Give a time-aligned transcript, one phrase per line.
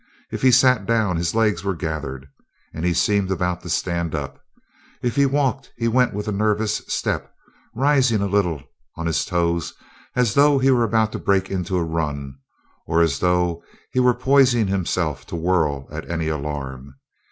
[0.31, 2.27] If he sat down his legs were gathered,
[2.73, 4.41] and he seemed about to stand up.
[5.03, 7.31] If he walked he went with a nervous step,
[7.75, 8.63] rising a little
[8.95, 9.75] on his toes
[10.15, 12.33] as though he were about to break into a run
[12.87, 13.61] or as though
[13.91, 16.95] he were poising himself to whirl at any alarm.